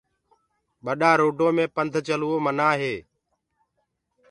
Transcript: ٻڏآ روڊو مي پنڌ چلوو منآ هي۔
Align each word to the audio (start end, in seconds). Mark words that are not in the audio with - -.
ٻڏآ 0.83 1.11
روڊو 1.19 1.47
مي 1.55 1.65
پنڌ 1.75 1.93
چلوو 2.07 2.37
منآ 2.45 2.69
هي۔ 2.79 2.95